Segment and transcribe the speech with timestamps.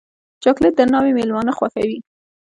[0.43, 1.97] چاکلېټ د ناوې مېلمانه خوښوي.